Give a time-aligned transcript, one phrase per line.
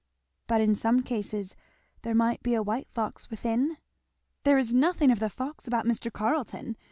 [0.47, 1.55] "But in some cases
[2.01, 3.77] there might be a white fox within?"
[4.41, 6.11] "There is nothing of the fox about Mr.
[6.11, 6.75] Carleton!"